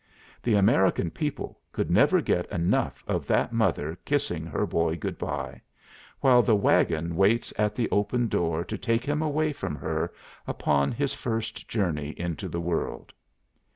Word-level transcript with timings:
The 0.41 0.55
American 0.55 1.11
people 1.11 1.59
could 1.71 1.91
never 1.91 2.21
get 2.21 2.47
enough 2.51 3.03
of 3.07 3.27
that 3.27 3.53
mother 3.53 3.99
kissing 4.03 4.47
her 4.47 4.65
boy 4.65 4.95
goodbye, 4.95 5.61
while 6.21 6.41
the 6.41 6.55
wagon 6.55 7.15
waits 7.15 7.53
at 7.55 7.75
the 7.75 7.87
open 7.91 8.27
door 8.27 8.63
to 8.65 8.79
take 8.79 9.05
him 9.05 9.21
away 9.21 9.53
from 9.53 9.75
her 9.75 10.11
upon 10.47 10.91
his 10.91 11.13
first 11.13 11.67
journey 11.69 12.15
into 12.17 12.49
the 12.49 12.59
world. 12.59 13.13